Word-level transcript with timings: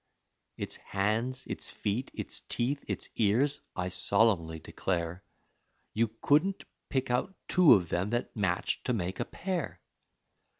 Its 0.57 0.77
hands, 0.77 1.45
its 1.45 1.69
feet, 1.69 2.09
its 2.15 2.41
teeth, 2.49 2.83
its 2.87 3.07
ears, 3.17 3.61
I 3.75 3.89
solemnly 3.89 4.57
declare, 4.57 5.23
You 5.93 6.07
couldn't 6.23 6.63
pick 6.89 7.11
out 7.11 7.35
two 7.47 7.75
of 7.75 7.89
them 7.89 8.09
that 8.09 8.35
matched 8.35 8.83
to 8.85 8.93
make 8.93 9.19
a 9.19 9.25
pair! 9.25 9.79